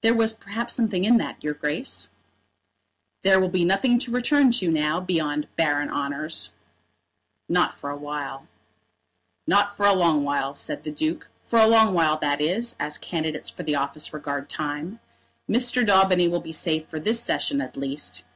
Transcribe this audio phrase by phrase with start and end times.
[0.00, 2.10] "There was perhaps something in that, your Grace."
[3.22, 6.50] "There will be nothing to return to now beyond barren honours."
[7.48, 8.48] "Not for a while."
[9.46, 12.98] "Not for a long while," said the Duke; "for a long while, that is, as
[12.98, 14.98] candidates for office regard time.
[15.48, 15.86] Mr.
[15.86, 18.24] Daubeny will be safe for this Session at least.